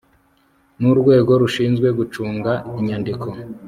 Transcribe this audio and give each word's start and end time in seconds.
n 0.79 0.81
urwego 0.91 1.31
rushinzwe 1.41 1.87
gucunga 1.99 2.51
inyandiko 2.79 3.27